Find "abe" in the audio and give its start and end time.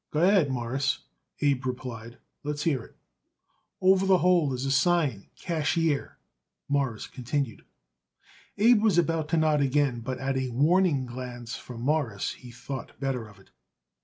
1.41-1.63, 8.57-8.81